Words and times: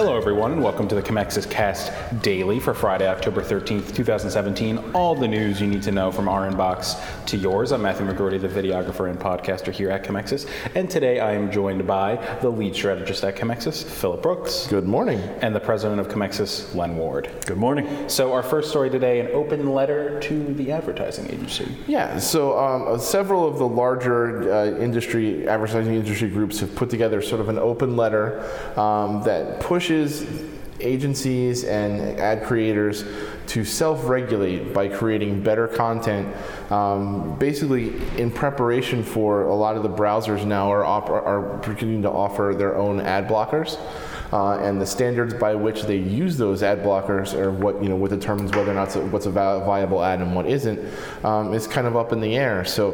Hello, 0.00 0.16
everyone, 0.16 0.52
and 0.52 0.62
welcome 0.62 0.88
to 0.88 0.94
the 0.94 1.02
Commexis 1.02 1.44
Cast 1.44 1.92
Daily 2.22 2.58
for 2.58 2.72
Friday, 2.72 3.06
October 3.06 3.42
13th, 3.42 3.94
2017. 3.94 4.78
All 4.94 5.14
the 5.14 5.28
news 5.28 5.60
you 5.60 5.66
need 5.66 5.82
to 5.82 5.92
know 5.92 6.10
from 6.10 6.26
our 6.26 6.50
inbox 6.50 6.98
to 7.26 7.36
yours. 7.36 7.70
I'm 7.70 7.82
Matthew 7.82 8.06
McGrorty, 8.06 8.40
the 8.40 8.48
videographer 8.48 9.10
and 9.10 9.20
podcaster 9.20 9.70
here 9.70 9.90
at 9.90 10.02
Commexis, 10.02 10.48
and 10.74 10.88
today 10.88 11.20
I 11.20 11.34
am 11.34 11.52
joined 11.52 11.86
by 11.86 12.16
the 12.40 12.48
lead 12.48 12.74
strategist 12.74 13.22
at 13.24 13.36
Commexis, 13.36 13.84
Phillip 13.84 14.22
Brooks, 14.22 14.68
Good 14.68 14.86
morning. 14.86 15.18
and 15.42 15.54
the 15.54 15.60
president 15.60 16.00
of 16.00 16.08
Commexis, 16.08 16.74
Len 16.74 16.96
Ward. 16.96 17.30
Good 17.44 17.58
morning. 17.58 18.08
So, 18.08 18.32
our 18.32 18.42
first 18.42 18.70
story 18.70 18.88
today 18.88 19.20
an 19.20 19.28
open 19.34 19.74
letter 19.74 20.18
to 20.20 20.54
the 20.54 20.72
advertising 20.72 21.26
agency. 21.26 21.76
Yeah, 21.86 22.18
so 22.18 22.58
um, 22.58 22.88
uh, 22.88 22.96
several 22.96 23.46
of 23.46 23.58
the 23.58 23.68
larger 23.68 24.50
uh, 24.50 24.78
industry, 24.78 25.46
advertising 25.46 25.94
industry 25.94 26.30
groups 26.30 26.58
have 26.60 26.74
put 26.74 26.88
together 26.88 27.20
sort 27.20 27.42
of 27.42 27.50
an 27.50 27.58
open 27.58 27.98
letter 27.98 28.40
um, 28.80 29.22
that 29.24 29.60
pushes 29.60 29.89
agencies 30.80 31.64
and 31.64 32.00
ad 32.18 32.44
creators 32.44 33.04
to 33.46 33.64
self-regulate 33.64 34.72
by 34.72 34.88
creating 34.88 35.42
better 35.42 35.66
content 35.66 36.34
um, 36.70 37.36
basically 37.38 37.88
in 38.16 38.30
preparation 38.30 39.02
for 39.02 39.42
a 39.42 39.54
lot 39.54 39.76
of 39.76 39.82
the 39.82 39.88
browsers 39.88 40.46
now 40.46 40.70
are, 40.72 40.84
op- 40.84 41.10
are 41.10 41.58
beginning 41.58 42.02
to 42.02 42.10
offer 42.10 42.54
their 42.56 42.76
own 42.76 43.00
ad 43.00 43.28
blockers 43.28 43.76
uh, 44.32 44.58
and 44.58 44.80
the 44.80 44.86
standards 44.86 45.34
by 45.34 45.54
which 45.54 45.82
they 45.82 45.96
use 45.96 46.36
those 46.36 46.62
ad 46.62 46.82
blockers 46.82 47.34
or 47.34 47.50
what 47.50 47.82
you 47.82 47.88
know 47.88 47.96
what 47.96 48.10
determines 48.10 48.50
whether 48.52 48.70
or 48.70 48.74
not 48.74 48.94
what's 49.10 49.26
a 49.26 49.30
viable 49.30 50.02
ad 50.02 50.20
and 50.20 50.34
what 50.34 50.46
isn't 50.46 50.78
um, 51.24 51.52
is 51.52 51.66
kind 51.66 51.86
of 51.86 51.96
up 51.96 52.12
in 52.12 52.20
the 52.20 52.36
air. 52.36 52.64
So 52.64 52.92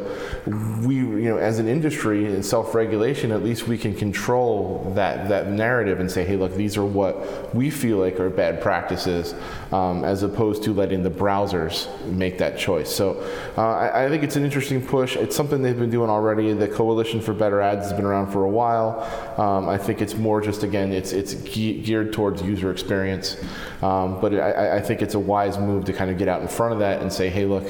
we 0.83 0.95
you 0.95 1.29
know 1.29 1.37
as 1.37 1.59
an 1.59 1.67
industry 1.67 2.25
in 2.25 2.43
self-regulation, 2.43 3.31
at 3.31 3.43
least 3.43 3.67
we 3.67 3.77
can 3.77 3.93
control 3.95 4.91
that 4.95 5.29
that 5.29 5.49
narrative 5.49 5.99
and 5.99 6.09
say, 6.09 6.23
hey, 6.23 6.35
look, 6.35 6.55
these 6.55 6.77
are 6.77 6.85
what 6.85 7.53
we 7.53 7.69
feel 7.69 7.97
like 7.97 8.19
are 8.19 8.29
bad 8.29 8.61
practices, 8.61 9.35
um, 9.71 10.03
as 10.03 10.23
opposed 10.23 10.63
to 10.63 10.73
letting 10.73 11.03
the 11.03 11.09
browsers 11.09 11.87
make 12.05 12.37
that 12.37 12.57
choice. 12.57 12.93
So 12.93 13.21
uh, 13.57 13.61
I, 13.61 14.05
I 14.05 14.09
think 14.09 14.23
it's 14.23 14.35
an 14.35 14.43
interesting 14.43 14.85
push. 14.85 15.15
It's 15.15 15.35
something 15.35 15.61
they've 15.61 15.77
been 15.77 15.89
doing 15.89 16.09
already. 16.09 16.53
The 16.53 16.67
Coalition 16.67 17.21
for 17.21 17.33
Better 17.33 17.61
Ads 17.61 17.85
has 17.85 17.93
been 17.93 18.05
around 18.05 18.31
for 18.31 18.43
a 18.43 18.49
while. 18.49 19.01
Um, 19.37 19.69
I 19.69 19.77
think 19.77 20.01
it's 20.01 20.15
more 20.15 20.41
just 20.41 20.63
again, 20.63 20.91
it's 20.91 21.11
it's 21.11 21.26
ge- 21.35 21.83
geared 21.83 22.13
towards 22.13 22.41
user 22.41 22.71
experience. 22.71 23.37
Um, 23.81 24.19
but 24.19 24.33
I, 24.33 24.77
I 24.77 24.81
think 24.81 25.01
it's 25.01 25.13
a 25.13 25.19
wise 25.19 25.57
move 25.57 25.85
to 25.85 25.93
kind 25.93 26.09
of 26.09 26.17
get 26.17 26.27
out 26.27 26.41
in 26.41 26.47
front 26.47 26.73
of 26.73 26.79
that 26.79 27.01
and 27.01 27.11
say, 27.11 27.29
hey, 27.29 27.45
look, 27.45 27.65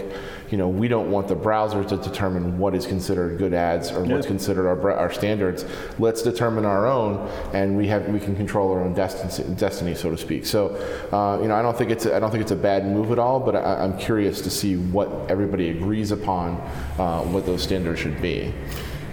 you 0.49 0.57
know, 0.57 0.69
we 0.69 0.87
don't 0.87 1.11
want 1.11 1.27
the 1.27 1.35
browser 1.35 1.83
to 1.83 1.97
determine 1.97 2.57
what 2.57 2.73
is 2.73 2.85
considered 2.85 3.37
good 3.37 3.53
ads 3.53 3.91
or 3.91 4.03
what's 4.03 4.25
considered 4.25 4.65
our, 4.65 4.91
our 4.93 5.11
standards. 5.11 5.65
Let's 5.99 6.21
determine 6.21 6.63
our 6.63 6.87
own, 6.87 7.27
and 7.53 7.75
we 7.75 7.87
have 7.87 8.07
we 8.07 8.19
can 8.19 8.33
control 8.35 8.71
our 8.71 8.81
own 8.81 8.93
destiny, 8.93 9.55
destiny 9.55 9.93
so 9.93 10.09
to 10.09 10.17
speak. 10.17 10.45
So, 10.45 10.69
uh, 11.11 11.41
you 11.41 11.49
know, 11.49 11.55
I 11.55 11.61
don't 11.61 11.77
think 11.77 11.91
it's 11.91 12.05
a, 12.05 12.15
I 12.15 12.19
don't 12.19 12.31
think 12.31 12.43
it's 12.43 12.51
a 12.51 12.55
bad 12.55 12.85
move 12.85 13.11
at 13.11 13.19
all. 13.19 13.41
But 13.41 13.57
I, 13.57 13.83
I'm 13.83 13.97
curious 13.97 14.39
to 14.41 14.49
see 14.49 14.77
what 14.77 15.09
everybody 15.29 15.69
agrees 15.69 16.11
upon, 16.11 16.55
uh, 16.97 17.23
what 17.23 17.45
those 17.45 17.61
standards 17.61 17.99
should 17.99 18.21
be. 18.21 18.53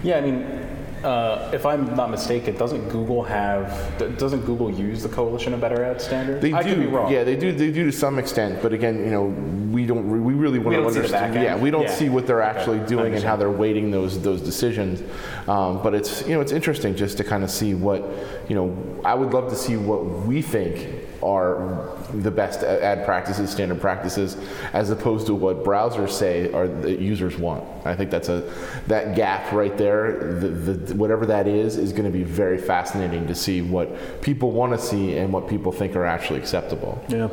Yeah, 0.03 0.17
I 0.17 0.21
mean, 0.21 0.64
uh, 1.05 1.51
if 1.53 1.65
I'm 1.65 1.95
not 1.95 2.09
mistaken, 2.09 2.55
doesn't 2.57 2.89
Google 2.89 3.23
have, 3.23 3.69
doesn't 4.17 4.41
Google 4.45 4.71
use 4.71 5.03
the 5.03 5.09
Coalition 5.09 5.53
of 5.53 5.61
Better 5.61 5.83
Ad 5.83 6.01
Standards? 6.01 6.41
They 6.41 6.51
I 6.51 6.63
do, 6.63 6.69
could 6.69 6.79
be 6.79 6.87
wrong. 6.87 7.11
yeah, 7.11 7.23
they 7.23 7.35
do. 7.35 7.51
They 7.51 7.71
do 7.71 7.85
to 7.85 7.91
some 7.91 8.17
extent, 8.17 8.61
but 8.61 8.73
again, 8.73 8.99
you 8.99 9.11
know, 9.11 9.25
we 9.71 9.85
don't. 9.85 10.23
We 10.23 10.33
really 10.33 10.57
want 10.59 10.75
to 10.75 10.83
see 10.91 10.99
the 10.99 11.05
understand. 11.17 11.35
Yeah, 11.35 11.57
we 11.57 11.69
don't 11.69 11.83
Yeah. 11.83 11.91
see 11.91 12.09
what 12.09 12.25
they're 12.25 12.41
Okay. 12.43 12.57
actually 12.59 12.79
doing 12.79 13.13
and 13.13 13.23
how 13.23 13.35
they're 13.35 13.51
weighting 13.51 13.91
those 13.91 14.19
those 14.21 14.41
decisions. 14.41 15.03
Um, 15.47 15.81
but 15.83 15.93
it's 15.93 16.27
you 16.27 16.33
know 16.33 16.41
it's 16.41 16.51
interesting 16.51 16.95
just 16.95 17.17
to 17.17 17.23
kind 17.23 17.43
of 17.43 17.51
see 17.51 17.73
what 17.75 18.03
you 18.49 18.55
know. 18.55 18.75
I 19.05 19.13
would 19.13 19.31
love 19.33 19.49
to 19.49 19.55
see 19.55 19.77
what 19.77 20.03
we 20.25 20.41
think 20.41 20.87
are 21.21 21.89
the 22.21 22.31
best 22.31 22.63
ad 22.63 23.05
practices, 23.05 23.49
standard 23.49 23.81
practices, 23.81 24.37
as 24.73 24.89
opposed 24.89 25.27
to 25.27 25.35
what 25.35 25.63
browsers 25.63 26.11
say 26.11 26.51
are 26.51 26.67
the 26.67 26.91
users 26.91 27.37
want. 27.37 27.63
I 27.85 27.95
think 27.95 28.11
that's 28.11 28.29
a 28.29 28.51
that 28.87 29.15
gap 29.15 29.51
right 29.51 29.77
there. 29.77 30.39
The, 30.39 30.47
the, 30.47 30.95
whatever 30.95 31.25
that 31.27 31.47
is 31.47 31.77
is 31.77 31.91
going 31.91 32.05
to 32.05 32.11
be 32.11 32.23
very 32.23 32.57
fascinating 32.57 33.27
to 33.27 33.35
see 33.35 33.61
what 33.61 34.21
people 34.21 34.51
want 34.51 34.73
to 34.73 34.79
see 34.79 35.17
and 35.17 35.31
what 35.31 35.47
people 35.47 35.71
think 35.71 35.95
are 35.95 36.05
actually 36.05 36.39
acceptable. 36.39 37.03
Yeah. 37.07 37.29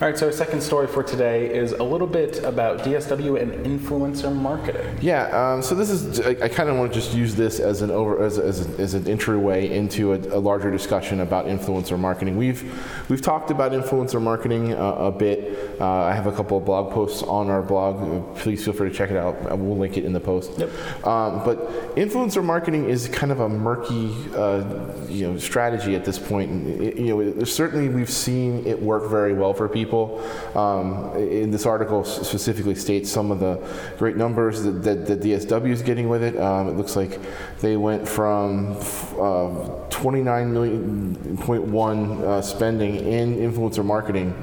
All 0.00 0.06
right, 0.06 0.16
so 0.16 0.26
our 0.26 0.32
second 0.32 0.60
story 0.60 0.86
for 0.86 1.02
today 1.02 1.52
is 1.52 1.72
a 1.72 1.82
little 1.82 2.06
bit 2.06 2.44
about 2.44 2.84
DSW 2.84 3.42
and 3.42 3.66
influencer 3.66 4.32
marketing. 4.32 4.96
Yeah, 5.00 5.24
um, 5.54 5.60
so 5.60 5.74
this 5.74 5.90
is, 5.90 6.20
I, 6.20 6.44
I 6.44 6.48
kind 6.48 6.68
of 6.68 6.76
want 6.76 6.92
to 6.92 7.00
just 7.00 7.14
use 7.14 7.34
this 7.34 7.58
as 7.58 7.82
an 7.82 7.90
over, 7.90 8.24
as, 8.24 8.38
as, 8.38 8.60
as 8.78 8.94
an 8.94 9.08
entryway 9.08 9.76
into 9.76 10.12
a, 10.12 10.18
a 10.18 10.38
larger 10.38 10.70
discussion 10.70 11.20
about 11.22 11.46
influencer 11.46 11.98
marketing. 11.98 12.36
We've, 12.36 12.62
we've 13.08 13.20
talked 13.20 13.50
about 13.50 13.72
influencer 13.82 14.20
marketing 14.20 14.72
uh, 14.74 14.94
a 14.94 15.10
bit. 15.10 15.80
Uh, 15.80 15.86
I 15.86 16.12
have 16.12 16.26
a 16.26 16.32
couple 16.32 16.58
of 16.58 16.64
blog 16.64 16.92
posts 16.92 17.22
on 17.22 17.50
our 17.50 17.62
blog. 17.62 18.36
Please 18.38 18.64
feel 18.64 18.74
free 18.74 18.88
to 18.90 18.94
check 18.94 19.10
it 19.10 19.16
out. 19.16 19.40
We'll 19.58 19.76
link 19.76 19.96
it 19.96 20.04
in 20.04 20.12
the 20.12 20.20
post. 20.20 20.52
Yep. 20.58 21.06
Um, 21.06 21.44
but 21.44 21.58
influencer 21.96 22.42
marketing 22.44 22.88
is 22.88 23.08
kind 23.08 23.30
of 23.30 23.40
a 23.40 23.48
murky, 23.48 24.14
uh, 24.34 24.64
you 25.08 25.28
know, 25.30 25.38
strategy 25.38 25.94
at 25.94 26.04
this 26.04 26.18
point. 26.18 26.50
And, 26.50 26.82
it- 26.82 26.96
you 26.96 27.06
know, 27.08 27.20
it- 27.20 27.46
certainly 27.46 27.88
we've 27.88 28.10
seen 28.10 28.66
it 28.66 28.80
work 28.82 29.08
very 29.08 29.34
well 29.34 29.54
for 29.54 29.68
people. 29.68 30.20
Um, 30.54 31.16
in 31.16 31.50
this 31.50 31.66
article 31.66 32.04
specifically 32.04 32.74
states 32.74 33.10
some 33.10 33.30
of 33.30 33.40
the 33.40 33.56
great 33.98 34.16
numbers 34.16 34.62
that, 34.64 34.82
that, 34.82 35.06
that 35.06 35.20
DSW 35.20 35.70
is 35.70 35.82
getting 35.82 36.08
with 36.08 36.22
it. 36.22 36.36
Um, 36.38 36.68
it 36.68 36.72
looks 36.76 36.96
like 36.96 37.20
they 37.60 37.76
went 37.76 38.06
from 38.08 38.76
uh, 39.20 39.50
29 39.90 40.52
million 40.52 41.36
point 41.38 41.62
one 41.62 42.22
uh, 42.24 42.40
spending 42.42 42.96
in 42.96 43.36
influencer 43.36 43.57
marketing 43.84 44.34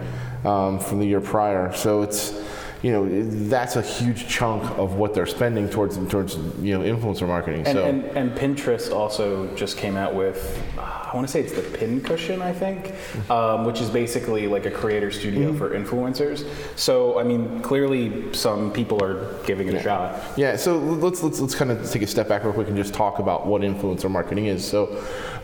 um, 0.43 0.79
from 0.79 0.99
the 0.99 1.05
year 1.05 1.21
prior. 1.21 1.73
So 1.73 2.01
it's 2.01 2.41
you 2.81 2.91
know 2.91 3.07
that's 3.47 3.77
a 3.77 3.81
huge 3.81 4.27
chunk 4.27 4.63
of 4.77 4.95
what 4.95 5.13
they're 5.13 5.25
spending 5.25 5.69
towards 5.69 5.97
towards 6.07 6.35
you 6.59 6.77
know 6.77 6.81
influencer 6.81 7.27
marketing. 7.27 7.65
And, 7.65 7.75
so 7.77 7.85
and, 7.85 8.03
and 8.17 8.31
Pinterest 8.31 8.91
also 8.93 9.47
just 9.55 9.77
came 9.77 9.97
out 9.97 10.13
with, 10.13 10.61
uh, 10.77 11.04
I 11.15 11.17
want 11.17 11.29
to 11.29 11.31
say 11.31 11.39
it's 11.39 11.53
the 11.53 11.61
Pin 11.61 12.01
Cushion, 12.01 12.41
I 12.41 12.51
think, 12.51 12.91
um, 13.31 13.63
which 13.63 13.79
is 13.79 13.89
basically 13.89 14.47
like 14.47 14.65
a 14.65 14.71
creator 14.71 15.11
studio 15.11 15.45
Mm-hmm. 15.45 15.57
for 15.57 15.69
influencers. 15.69 16.45
So, 16.75 17.17
I 17.19 17.23
mean, 17.23 17.61
clearly 17.61 18.33
some 18.33 18.71
people 18.73 19.01
are 19.01 19.41
giving 19.45 19.69
it 19.69 19.75
a 19.75 19.81
shot. 19.81 20.21
Yeah, 20.35 20.57
so 20.57 20.77
let's 20.77 21.23
let's 21.23 21.39
let's 21.39 21.55
kind 21.55 21.71
of 21.71 21.89
take 21.89 22.01
a 22.01 22.07
step 22.07 22.27
back 22.27 22.43
real 22.43 22.51
quick 22.51 22.67
and 22.67 22.75
just 22.75 22.93
talk 22.93 23.19
about 23.19 23.47
what 23.47 23.61
influencer 23.61 24.11
marketing 24.11 24.47
is. 24.47 24.67
So, 24.67 24.87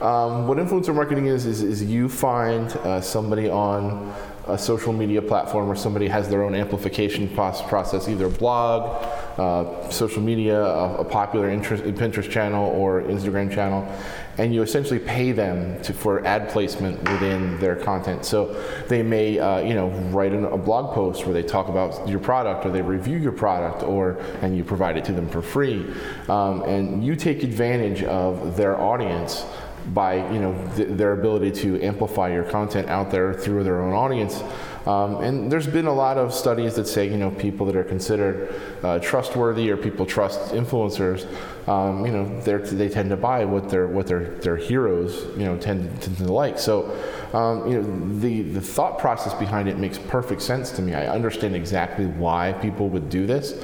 um, 0.02 0.46
what 0.48 0.58
influencer 0.58 0.94
marketing 0.94 1.28
is 1.28 1.46
is, 1.46 1.62
is 1.62 1.84
you 1.84 2.10
find 2.10 2.70
uh, 2.78 3.00
somebody 3.00 3.50
on 3.50 4.14
a 4.48 4.58
social 4.58 4.92
media 4.92 5.22
platform 5.22 5.70
or 5.70 5.76
somebody 5.76 6.08
has 6.08 6.28
their 6.28 6.44
own 6.44 6.56
amplification 6.56 7.30
process, 7.30 8.10
either 8.10 8.28
blog, 8.28 9.06
uh, 9.38 9.90
social 9.90 10.22
media, 10.22 10.62
a, 10.62 10.98
a 10.98 11.06
popular 11.06 11.50
interest, 11.50 11.84
Pinterest 11.84 12.30
channel 12.30 12.70
or 12.70 13.02
Instagram 13.04 13.54
channel, 13.54 13.88
and 14.38 14.54
you 14.54 14.62
essentially 14.62 15.00
pay 15.00 15.32
them 15.32 15.82
to, 15.84 15.94
for 15.94 16.26
ad 16.26 16.50
placement 16.50 16.98
within 17.10 17.60
their 17.60 17.76
content. 17.76 18.26
So 18.26 18.54
they 18.88 19.04
may, 19.04 19.40
uh, 19.40 19.60
you 19.60 19.74
know, 19.74 19.90
write 20.12 20.34
an, 20.34 20.46
a 20.46 20.58
blog 20.58 20.94
post 20.94 21.26
where 21.26 21.34
they 21.34 21.44
talk 21.44 21.68
about 21.70 22.08
your 22.08 22.20
product 22.20 22.66
or 22.66 22.72
they 22.72 22.82
review 22.82 23.18
your 23.18 23.32
product, 23.32 23.84
or 23.84 24.18
and 24.42 24.56
you 24.58 24.64
provide 24.64 24.98
it 24.98 25.06
to 25.06 25.14
them 25.14 25.30
for 25.30 25.42
free, 25.42 25.86
um, 26.28 26.64
and 26.64 27.06
you 27.06 27.16
take 27.16 27.44
advantage 27.44 28.04
of 28.04 28.58
their 28.58 28.80
audience 28.80 29.46
by 29.94 30.16
you 30.32 30.40
know 30.40 30.72
th- 30.76 30.90
their 30.90 31.14
ability 31.14 31.52
to 31.52 31.82
amplify 31.82 32.32
your 32.32 32.44
content 32.44 32.88
out 32.88 33.12
there 33.12 33.34
through 33.34 33.64
their 33.64 33.82
own 33.82 33.94
audience. 33.94 34.44
Um, 34.86 35.18
and 35.18 35.52
there's 35.52 35.68
been 35.68 35.86
a 35.86 35.94
lot 35.94 36.18
of 36.18 36.34
studies 36.34 36.76
that 36.76 36.88
say 36.88 37.08
you 37.08 37.18
know 37.18 37.30
people 37.32 37.66
that 37.68 37.76
are 37.76 37.84
considered 37.84 38.60
uh, 38.84 38.98
trustworthy 39.00 39.70
or 39.70 39.78
people 39.78 40.06
trust 40.06 40.54
influencers, 40.54 41.28
um, 41.68 42.06
you 42.06 42.12
know 42.12 42.42
they're, 42.42 42.60
tend 42.60 43.10
to 43.12 43.18
buy 43.18 43.46
what 43.46 43.70
their 43.70 43.88
what 43.88 44.08
their 44.08 44.30
their 44.40 44.58
heroes 44.58 45.26
you 45.38 45.46
know 45.46 45.58
tend, 45.58 46.02
tend 46.02 46.18
to 46.18 46.34
like. 46.34 46.58
So 46.58 46.90
um, 47.34 47.72
you 47.72 47.82
know 47.82 48.20
the 48.20 48.42
the 48.42 48.62
thought 48.62 49.00
process 49.00 49.34
behind 49.34 49.70
it 49.70 49.78
makes 49.78 49.98
perfect 49.98 50.42
sense 50.42 50.72
to 50.72 50.82
me. 50.82 50.94
I 50.94 51.08
understand 51.08 51.56
exactly 51.56 52.06
why 52.06 52.54
people 52.54 52.90
would 52.90 53.10
do 53.10 53.26
this. 53.26 53.64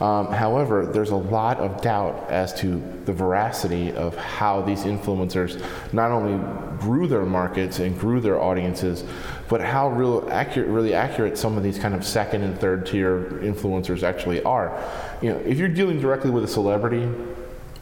Um, 0.00 0.28
however, 0.28 0.86
there's 0.86 1.10
a 1.10 1.16
lot 1.16 1.58
of 1.58 1.82
doubt 1.82 2.30
as 2.30 2.54
to 2.60 2.80
the 3.04 3.12
veracity 3.12 3.92
of 3.92 4.16
how 4.16 4.62
these 4.62 4.84
influencers 4.84 5.60
not 5.92 6.12
only 6.12 6.38
grew 6.78 7.08
their 7.08 7.24
markets 7.24 7.80
and 7.80 7.98
grew 7.98 8.20
their 8.20 8.40
audiences, 8.40 9.02
but 9.48 9.60
how 9.60 9.88
real 9.88 10.28
accurate, 10.30 10.68
really 10.68 10.94
accurate 10.94 11.36
some 11.36 11.56
of 11.56 11.64
these 11.64 11.80
kind 11.80 11.94
of 11.94 12.04
second 12.04 12.42
and 12.42 12.56
third 12.60 12.86
tier 12.86 13.24
influencers 13.42 14.04
actually 14.04 14.40
are. 14.44 14.80
You 15.20 15.32
know, 15.32 15.38
if 15.38 15.58
you're 15.58 15.68
dealing 15.68 16.00
directly 16.00 16.30
with 16.30 16.44
a 16.44 16.48
celebrity, 16.48 17.10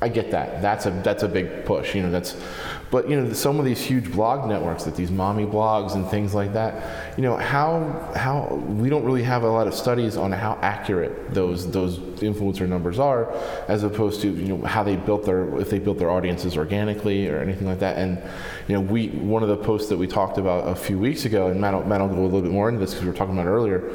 I 0.00 0.08
get 0.08 0.30
that. 0.32 0.60
That's 0.60 0.84
a 0.84 0.90
that's 0.90 1.22
a 1.22 1.28
big 1.28 1.64
push. 1.64 1.94
You 1.94 2.02
know, 2.02 2.10
that's. 2.10 2.36
But 2.90 3.08
you 3.10 3.20
know, 3.20 3.32
some 3.32 3.58
of 3.58 3.64
these 3.64 3.80
huge 3.80 4.12
blog 4.12 4.46
networks, 4.48 4.84
that 4.84 4.94
these 4.94 5.10
mommy 5.10 5.44
blogs 5.44 5.94
and 5.94 6.06
things 6.06 6.34
like 6.34 6.52
that, 6.52 7.18
you 7.18 7.22
know, 7.22 7.36
how 7.36 8.12
how 8.14 8.54
we 8.54 8.90
don't 8.90 9.04
really 9.04 9.22
have 9.22 9.42
a 9.42 9.48
lot 9.48 9.66
of 9.66 9.74
studies 9.74 10.16
on 10.16 10.32
how 10.32 10.58
accurate 10.60 11.32
those 11.32 11.70
those 11.70 11.98
influencer 12.20 12.68
numbers 12.68 12.98
are, 12.98 13.32
as 13.68 13.84
opposed 13.84 14.20
to 14.20 14.30
you 14.30 14.56
know 14.56 14.66
how 14.66 14.82
they 14.82 14.96
built 14.96 15.24
their 15.24 15.58
if 15.58 15.70
they 15.70 15.78
built 15.78 15.98
their 15.98 16.10
audiences 16.10 16.58
organically 16.58 17.28
or 17.28 17.38
anything 17.38 17.66
like 17.66 17.80
that. 17.80 17.96
And 17.96 18.18
you 18.68 18.74
know, 18.74 18.82
we 18.82 19.08
one 19.08 19.42
of 19.42 19.48
the 19.48 19.56
posts 19.56 19.88
that 19.88 19.96
we 19.96 20.06
talked 20.06 20.36
about 20.36 20.68
a 20.68 20.74
few 20.76 20.98
weeks 20.98 21.24
ago, 21.24 21.48
and 21.48 21.58
Matt, 21.58 21.88
Matt 21.88 22.02
will 22.02 22.08
go 22.08 22.20
a 22.20 22.24
little 22.24 22.42
bit 22.42 22.52
more 22.52 22.68
into 22.68 22.80
this 22.80 22.90
because 22.90 23.04
we 23.04 23.10
were 23.10 23.16
talking 23.16 23.34
about 23.34 23.46
earlier. 23.46 23.94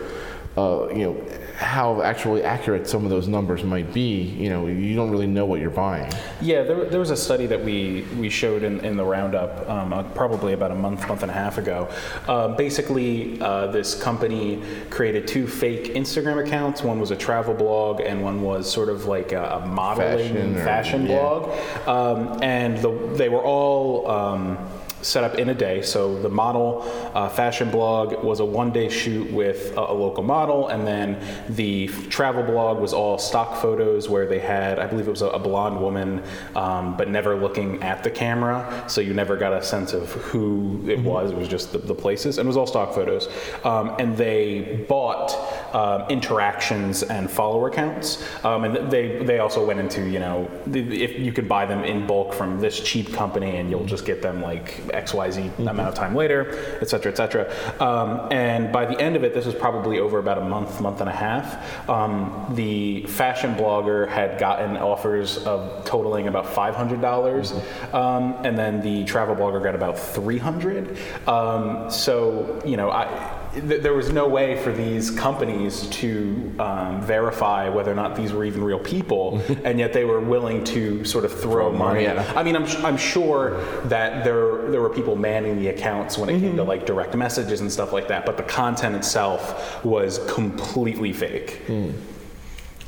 Uh, 0.58 0.90
you 0.90 1.04
know 1.04 1.26
how 1.56 2.02
actually 2.02 2.44
accurate 2.44 2.88
some 2.88 3.06
of 3.06 3.10
those 3.12 3.28
numbers 3.28 3.64
might 3.64 3.94
be, 3.94 4.22
you 4.22 4.50
know, 4.50 4.68
you 4.68 4.96
don't 4.96 5.12
really 5.12 5.28
know 5.28 5.46
what 5.46 5.62
you're 5.62 5.70
buying. 5.70 6.12
Yeah, 6.42 6.64
there, 6.64 6.86
there 6.86 7.00
was 7.00 7.12
a 7.12 7.16
study 7.16 7.46
that 7.46 7.64
we, 7.64 8.02
we 8.18 8.30
showed 8.30 8.64
in, 8.64 8.84
in 8.84 8.98
the 8.98 9.06
roundup 9.06 9.70
um, 9.70 9.94
uh, 9.94 10.04
probably 10.04 10.54
about 10.54 10.72
a 10.72 10.76
month, 10.76 11.08
month 11.08 11.22
and 11.22 11.30
a 11.30 11.34
half 11.34 11.58
ago. 11.58 11.88
Uh, 12.28 12.50
basically, 12.50 13.40
uh, 13.42 13.68
this 13.68 14.02
company 14.02 14.62
created 14.90 15.28
two 15.28 15.48
fake 15.48 15.94
Instagram 15.94 16.46
accounts. 16.46 16.84
One 16.84 17.00
was 17.00 17.12
a 17.12 17.16
travel 17.16 17.54
blog, 17.54 18.02
and 18.02 18.22
one 18.24 18.42
was 18.42 18.70
sort 18.70 18.90
of 18.90 19.06
like 19.06 19.32
a, 19.32 19.62
a 19.64 19.68
modeling 19.68 20.34
Fashion 20.34 20.58
or- 20.58 20.64
fashion 20.64 21.06
yeah. 21.06 21.20
blog. 21.20 21.88
Um, 21.88 22.44
and 22.44 22.78
the, 22.80 22.92
they 23.16 23.30
were 23.30 23.44
all. 23.44 24.10
Um, 24.10 24.58
set 25.02 25.24
up 25.24 25.36
in 25.36 25.50
a 25.50 25.54
day. 25.54 25.82
So 25.82 26.22
the 26.22 26.30
model 26.30 26.84
uh, 27.14 27.30
fashion 27.30 27.70
blog 27.72 28.24
was 28.24 28.40
a 28.40 28.46
one-day 28.46 28.90
shoot 28.90 29.32
with 29.32 29.76
a, 29.78 29.82
a 29.82 29.94
local 29.94 30.24
model, 30.24 30.68
and 30.68 30.86
then 30.86 31.20
the 31.50 31.88
travel 32.10 32.44
blog 32.44 32.80
was 32.80 32.94
all 32.94 33.18
stock 33.18 33.62
photos 33.62 34.10
where 34.10 34.26
they 34.26 34.40
had, 34.40 34.80
I 34.80 34.88
believe 34.88 35.08
it 35.08 35.12
was 35.12 35.22
a, 35.22 35.28
a 35.30 35.40
blonde 35.40 35.80
woman, 35.80 36.24
um, 36.56 36.98
but 36.98 37.10
never 37.10 37.36
looking 37.36 37.82
at 37.84 38.04
the 38.04 38.10
camera, 38.12 38.84
so 38.88 39.02
you 39.02 39.14
never 39.14 39.36
got 39.38 39.54
a 39.54 39.64
sense 39.64 39.94
of 39.94 40.12
who 40.12 40.84
it 40.88 41.00
was. 41.00 41.32
It 41.32 41.38
was 41.38 41.48
just 41.48 41.72
the, 41.72 41.78
the 41.80 41.96
places, 41.96 42.38
and 42.38 42.46
it 42.46 42.50
was 42.50 42.58
all 42.58 42.68
stock 42.68 42.94
photos. 42.94 43.28
Um, 43.64 43.96
and 44.00 44.16
they 44.18 44.86
bought 44.88 45.32
um, 45.76 46.08
interactions 46.10 47.04
and 47.04 47.30
follower 47.30 47.70
counts, 47.70 48.24
um, 48.44 48.64
and 48.66 48.92
they 48.92 49.24
they 49.24 49.40
also 49.40 49.66
went 49.66 49.80
into 49.80 50.08
you 50.10 50.20
know 50.20 50.50
the- 50.68 51.04
if 51.04 51.18
you 51.20 51.32
could 51.32 51.48
buy 51.48 51.66
them 51.66 51.84
in 51.84 52.06
bulk 52.08 52.34
from 52.34 52.60
this 52.60 52.80
cheap 52.80 53.14
company, 53.14 53.58
and 53.58 53.70
you'll 53.70 53.86
just 53.86 54.06
get 54.06 54.22
them 54.22 54.42
like 54.42 54.82
X 54.94 55.14
Y 55.14 55.32
Z 55.32 55.52
amount 55.60 55.90
of 55.90 55.96
time 55.96 56.16
later, 56.16 56.78
et 56.82 56.90
cetera, 56.90 57.12
et 57.12 57.16
cetera. 57.16 57.52
Um, 57.80 58.28
and 58.32 58.72
by 58.72 58.86
the 58.86 59.00
end 59.00 59.16
of 59.16 59.24
it, 59.24 59.34
this 59.34 59.46
was 59.46 59.56
probably 59.56 60.00
over 60.00 60.20
about 60.20 60.38
a 60.38 60.46
month, 60.46 60.82
month 60.82 61.02
and 61.02 61.10
a 61.10 61.14
half. 61.14 61.90
Um, 61.90 62.52
the 62.56 63.04
fashion 63.04 63.56
blogger 63.56 64.08
had 64.08 64.40
gotten 64.40 64.78
offers 64.78 65.38
of 65.46 65.86
totaling 65.86 66.28
about 66.28 66.48
five 66.48 66.76
hundred 66.76 67.02
dollars, 67.02 67.54
um, 67.94 68.36
and 68.44 68.58
then 68.58 68.82
the 68.82 69.04
travel 69.06 69.36
blogger 69.36 69.62
got 69.64 69.76
about 69.76 69.98
three 69.98 70.38
hundred. 70.38 70.98
Um, 71.28 71.90
so 71.90 72.62
you 72.66 72.78
know 72.78 72.92
I 72.92 73.40
th- 73.54 73.82
there 73.82 73.94
was 73.94 74.12
no 74.12 74.28
way 74.28 74.62
for 74.64 74.72
these 74.72 75.12
companies 75.12 75.88
to 75.90 76.54
um, 76.60 77.02
verify 77.02 77.70
whether 77.70 77.92
or 77.92 77.96
not 77.96 78.16
these 78.16 78.34
were 78.34 78.44
even 78.46 78.64
real 78.64 78.80
people, 78.80 79.42
and 79.64 79.80
yet 79.80 79.94
they 79.94 80.06
were 80.06 80.20
willing 80.20 80.64
to 80.66 81.04
sort 81.06 81.26
of 81.26 81.38
throw 81.40 81.72
money. 81.72 82.04
yeah. 82.04 82.32
I 82.36 82.44
mean, 82.44 82.56
I'm, 82.56 82.66
I'm 82.86 82.98
sure 82.98 83.62
that 83.86 84.24
there 84.24 84.70
there 84.72 84.82
were 84.82 84.90
people 84.90 85.16
manning 85.16 85.58
the 85.58 85.70
accounts 85.70 86.18
when 86.18 86.30
it 86.30 86.40
came 86.40 86.56
to 86.56 86.64
like 86.64 86.86
direct 86.86 87.16
messages 87.16 87.62
and 87.62 87.72
stuff 87.72 87.92
like 87.94 88.08
that, 88.08 88.26
but 88.26 88.38
the 88.38 88.44
content 88.44 88.96
itself 88.96 89.84
was 89.84 90.20
completely 90.28 91.14
fake. 91.14 91.62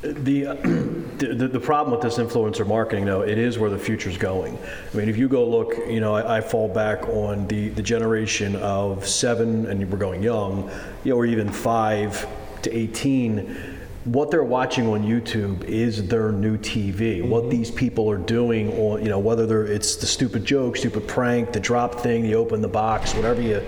The, 0.03 0.47
uh, 0.47 0.53
the 1.17 1.47
the 1.47 1.59
problem 1.59 1.97
with 1.97 2.01
this 2.01 2.17
influencer 2.17 2.67
marketing, 2.67 3.05
though, 3.05 3.21
it 3.21 3.37
is 3.37 3.57
where 3.57 3.69
the 3.69 3.77
future's 3.77 4.17
going. 4.17 4.57
I 4.93 4.97
mean, 4.97 5.07
if 5.07 5.17
you 5.17 5.29
go 5.29 5.47
look, 5.47 5.77
you 5.87 6.01
know, 6.01 6.13
I, 6.13 6.37
I 6.37 6.41
fall 6.41 6.67
back 6.67 7.07
on 7.07 7.47
the 7.47 7.69
the 7.69 7.81
generation 7.81 8.57
of 8.57 9.07
seven, 9.07 9.65
and 9.67 9.89
we're 9.89 9.97
going 9.97 10.21
young, 10.21 10.69
you 11.05 11.11
know, 11.11 11.17
or 11.17 11.25
even 11.25 11.49
five 11.49 12.27
to 12.63 12.75
eighteen. 12.75 13.55
What 14.03 14.29
they're 14.29 14.43
watching 14.43 14.87
on 14.87 15.03
YouTube 15.03 15.63
is 15.63 16.05
their 16.09 16.33
new 16.33 16.57
TV. 16.57 17.25
What 17.25 17.49
these 17.49 17.71
people 17.71 18.11
are 18.11 18.17
doing 18.17 18.73
on, 18.77 19.01
you 19.01 19.07
know, 19.07 19.19
whether 19.19 19.45
they're 19.45 19.65
it's 19.65 19.95
the 19.95 20.05
stupid 20.05 20.43
joke, 20.43 20.75
stupid 20.75 21.07
prank, 21.07 21.53
the 21.53 21.61
drop 21.61 22.01
thing, 22.01 22.23
the 22.23 22.35
open 22.35 22.59
the 22.59 22.67
box, 22.67 23.15
whatever 23.15 23.41
you 23.41 23.65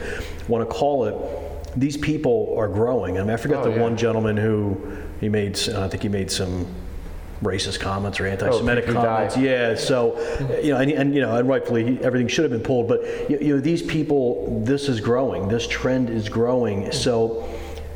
want 0.50 0.70
to 0.70 0.76
call 0.76 1.06
it. 1.06 1.44
These 1.77 1.98
people 1.98 2.56
are 2.57 2.68
growing. 2.68 3.18
I 3.18 3.22
mean, 3.22 3.31
I 3.31 3.38
forget 3.38 3.57
Oh, 3.60 3.63
the 3.66 3.75
yeah. 3.75 3.81
one 3.81 3.98
gentleman 3.98 4.38
who 4.38 4.98
he 5.19 5.30
made 5.30 5.57
I 5.69 5.88
think 5.88 6.04
he 6.04 6.10
made 6.10 6.31
some 6.31 6.68
racist 7.44 7.80
comments 7.80 8.19
or 8.19 8.27
anti-Semitic 8.27 8.86
oh, 8.88 8.94
Died. 8.94 9.04
comments. 9.04 9.38
Yeah, 9.38 9.75
so 9.75 10.18
you 10.63 10.72
know, 10.72 10.77
and, 10.77 10.92
and 10.92 11.13
you 11.13 11.22
know, 11.22 11.36
and 11.36 11.48
rightfully 11.48 12.00
everything 12.01 12.27
should 12.27 12.44
have 12.44 12.51
been 12.51 12.63
pulled. 12.63 12.88
But 12.88 13.01
you, 13.30 13.38
you 13.39 13.56
know, 13.56 13.60
these 13.60 13.81
people, 13.81 14.62
this 14.63 14.88
is 14.88 15.00
growing. 15.01 15.48
This 15.48 15.68
trend 15.68 16.10
is 16.10 16.30
growing. 16.30 16.92
So 16.92 17.48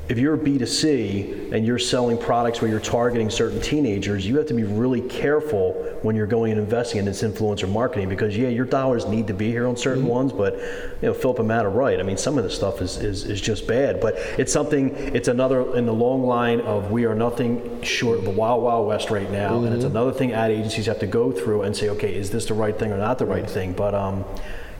if 0.10 0.18
you're 0.18 0.38
B2C 0.38 1.54
and 1.54 1.66
you're 1.66 1.80
selling 1.80 2.18
products 2.18 2.62
where 2.62 2.70
you're 2.70 2.80
targeting 2.80 3.30
certain 3.30 3.62
teenagers, 3.62 4.26
you 4.26 4.38
have 4.38 4.48
to 4.48 4.54
be 4.54 4.64
really 4.64 5.02
careful 5.02 5.89
when 6.02 6.16
you're 6.16 6.28
going 6.28 6.52
and 6.52 6.62
investing 6.62 7.00
in 7.00 7.06
this 7.06 7.22
influencer 7.24 7.70
marketing 7.70 8.10
because 8.10 8.38
yeah, 8.38 8.48
your 8.50 8.66
dollars 8.66 9.06
need 9.06 9.28
to 9.28 9.34
be 9.34 9.50
here 9.50 9.68
on 9.68 9.76
certain 9.76 10.06
ones, 10.06 10.32
but 10.32 10.56
you 10.56 11.08
know, 11.08 11.14
Phillip 11.14 11.40
and 11.40 11.48
Matt 11.48 11.66
are 11.66 11.70
right. 11.70 12.00
I 12.00 12.04
mean, 12.04 12.18
some 12.18 12.38
of 12.38 12.44
this 12.44 12.56
stuff 12.56 12.82
is, 12.82 12.98
is, 12.98 13.26
is 13.26 13.42
just 13.42 13.68
bad, 13.68 14.00
but 14.00 14.16
it's 14.38 14.52
something, 14.52 14.96
it's 14.96 15.28
another 15.28 15.76
in 15.76 15.86
the 15.86 15.94
long 15.94 16.24
line 16.24 16.62
of 16.62 16.92
we 16.92 17.06
are 17.06 17.16
nothing 17.16 17.82
short 17.82 18.20
of 18.20 18.26
the 18.26 18.32
wild, 18.32 18.64
wild 18.64 18.88
west 18.88 19.10
right 19.10 19.30
now. 19.30 19.64
And 19.64 19.76
it's 19.76 19.86
another 19.86 20.12
thing 20.12 20.34
ad 20.34 20.52
agencies 20.52 20.86
have 20.86 21.00
to 21.00 21.08
go 21.08 21.32
through 21.32 21.64
and 21.64 21.76
say, 21.76 21.90
okay, 21.90 22.16
is 22.16 22.30
this 22.30 22.46
the 22.46 22.54
right 22.54 22.78
thing 22.78 22.92
or 22.92 22.98
not 22.98 23.18
the 23.18 23.26
right 23.26 23.50
thing? 23.50 23.74
But 23.74 23.94
um, 23.94 24.26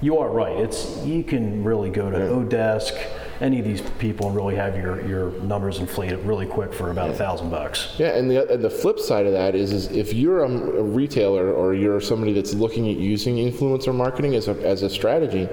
you 0.02 0.18
are 0.20 0.30
right. 0.30 0.56
It's, 0.58 1.04
you 1.06 1.24
can 1.24 1.64
really 1.64 1.90
go 1.90 2.10
to 2.10 2.18
Odesk, 2.18 2.96
any 3.42 3.60
of 3.60 3.66
these 3.66 3.82
people 4.00 4.28
and 4.28 4.36
really 4.36 4.56
have 4.56 4.76
your, 4.76 5.06
your 5.08 5.32
numbers 5.42 5.80
inflated 5.80 6.20
really 6.26 6.46
quick 6.46 6.74
for 6.74 6.92
about 6.92 7.10
a 7.10 7.14
thousand 7.14 7.50
bucks. 7.50 7.96
Yeah, 7.98 8.18
and 8.18 8.30
the, 8.30 8.52
and 8.52 8.64
the 8.64 8.70
flip 8.70 9.00
side 9.00 9.26
of 9.26 9.34
that 9.34 9.56
is, 9.56 9.72
is 9.72 9.88
if 9.92 10.14
you're 10.14 10.44
a, 10.44 10.50
a 10.50 10.84
retailer 10.84 11.54
or 11.54 11.74
you're 11.74 12.02
somebody 12.02 12.34
that's 12.34 12.54
looking 12.54 12.90
at 12.90 12.98
using 12.98 13.38
influencer 13.38 13.96
marketing 13.96 14.36
as 14.36 14.48
a, 14.48 14.52
as 14.66 14.84
a 14.84 14.90
strategy, 14.90 15.48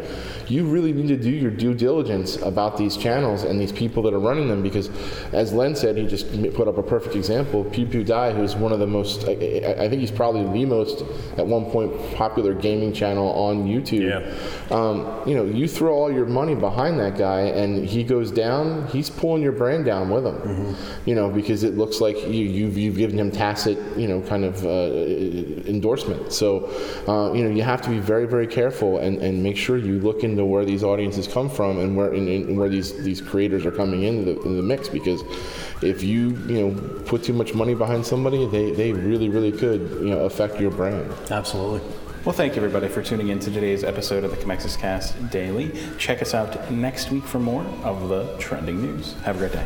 you 0.49 0.65
really 0.65 0.93
need 0.93 1.09
to 1.09 1.17
do 1.17 1.31
your 1.31 1.51
due 1.51 1.75
diligence 1.75 2.37
about 2.43 2.77
these 2.77 2.97
channels 2.97 3.45
and 3.45 3.61
these 3.61 3.73
people 3.73 4.03
that 4.03 4.15
are 4.15 4.19
running 4.19 4.49
them 4.49 4.63
because, 4.63 4.91
as 5.33 5.53
Len 5.53 5.75
said, 5.77 5.97
he 5.97 6.07
just 6.07 6.31
put 6.55 6.67
up 6.67 6.79
a 6.79 6.83
perfect 6.83 7.15
example. 7.15 7.65
Pew 7.65 7.87
Pew 7.87 8.03
Die, 8.03 8.33
who's 8.33 8.57
one 8.57 8.73
of 8.73 8.79
the 8.79 8.87
most, 8.87 9.25
I, 9.29 9.33
I 9.33 9.87
I 9.87 9.89
think 9.89 10.01
he's 10.01 10.11
probably 10.11 10.43
the 10.43 10.67
most, 10.67 11.03
at 11.39 11.47
one 11.47 11.71
point, 11.71 11.93
popular 12.15 12.55
gaming 12.55 12.93
channel 12.93 13.29
on 13.29 13.67
YouTube. 13.67 14.09
Yeah. 14.09 14.77
Um, 14.77 15.23
you 15.29 15.37
know, 15.37 15.45
you 15.45 15.69
throw 15.69 15.95
all 15.95 16.13
your 16.13 16.27
money 16.27 16.57
behind 16.57 16.99
that 16.99 17.17
guy 17.17 17.43
and 17.43 17.76
he 17.85 18.05
goes 18.05 18.31
down, 18.31 18.87
he's 18.89 19.11
pulling 19.11 19.43
your 19.43 19.53
brand 19.53 19.85
down 19.85 20.09
with 20.11 20.25
him. 20.25 20.77
You 21.05 21.15
know, 21.15 21.29
because 21.31 21.65
it 21.65 21.77
looks 21.77 22.01
like 22.01 22.17
you, 22.23 22.45
you've, 22.45 22.79
you've 22.79 22.97
given 22.97 23.19
him 23.19 23.31
tacit, 23.31 23.79
you 23.97 24.07
know, 24.07 24.21
kind 24.23 24.45
of 24.45 24.65
uh, 24.65 24.69
endorsement. 25.69 26.33
So, 26.33 26.67
uh, 27.09 27.33
you 27.33 27.45
know, 27.45 27.51
you 27.51 27.63
have 27.63 27.83
to 27.83 27.91
be 27.91 27.99
very, 27.99 28.27
very 28.27 28.47
careful 28.47 28.99
and, 28.99 29.19
and 29.19 29.43
make 29.43 29.57
sure 29.57 29.77
you 29.77 29.99
look 30.01 30.25
into 30.25 30.45
where 30.45 30.65
these 30.65 30.83
audiences 30.83 31.27
come 31.27 31.49
from 31.49 31.79
and 31.79 31.97
where 31.97 32.13
and, 32.13 32.29
and 32.29 32.57
where 32.59 32.69
these, 32.69 33.03
these 33.03 33.21
creators 33.21 33.67
are 33.67 33.73
coming 33.73 34.05
into 34.05 34.25
the, 34.25 34.41
in 34.43 34.57
the 34.57 34.63
mix. 34.63 34.89
Because 34.89 35.23
if 35.83 36.03
you, 36.03 36.31
you 36.47 36.69
know, 36.69 37.03
put 37.03 37.23
too 37.23 37.33
much 37.33 37.55
money 37.55 37.75
behind 37.75 38.07
somebody, 38.07 38.47
they, 38.47 38.71
they 38.71 38.93
really, 38.93 39.29
really 39.29 39.53
could, 39.53 39.81
you 40.01 40.11
know, 40.11 40.21
affect 40.21 40.61
your 40.61 40.71
brand. 40.71 41.13
Absolutely. 41.31 41.81
Well, 42.27 42.35
thank 42.35 42.57
you 42.57 42.63
everybody 42.65 42.89
for 42.89 43.05
tuning 43.05 43.29
in 43.29 43.39
to 43.39 43.53
today's 43.53 43.85
episode 43.85 44.25
of 44.25 44.33
the 44.33 44.37
Commexis 44.37 44.77
Cast 44.77 45.31
Daily. 45.31 45.71
Check 45.97 46.23
us 46.23 46.35
out 46.35 46.73
next 46.73 47.13
week 47.13 47.23
for 47.23 47.39
more 47.39 47.63
of 47.85 48.09
the 48.09 48.37
trending 48.39 48.83
news. 48.83 49.13
Have 49.23 49.37
a 49.37 49.39
great 49.39 49.53
day. 49.53 49.65